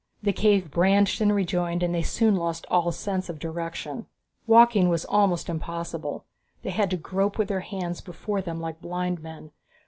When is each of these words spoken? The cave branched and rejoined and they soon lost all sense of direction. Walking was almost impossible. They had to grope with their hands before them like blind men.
The 0.23 0.33
cave 0.33 0.71
branched 0.71 1.21
and 1.21 1.31
rejoined 1.35 1.83
and 1.83 1.93
they 1.93 2.01
soon 2.01 2.35
lost 2.35 2.65
all 2.71 2.91
sense 2.91 3.29
of 3.29 3.37
direction. 3.37 4.07
Walking 4.47 4.89
was 4.89 5.05
almost 5.05 5.47
impossible. 5.47 6.25
They 6.63 6.71
had 6.71 6.89
to 6.89 6.97
grope 6.97 7.37
with 7.37 7.49
their 7.49 7.59
hands 7.59 8.01
before 8.01 8.41
them 8.41 8.59
like 8.59 8.81
blind 8.81 9.21
men. 9.21 9.51